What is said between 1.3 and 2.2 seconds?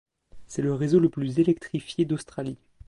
électrifié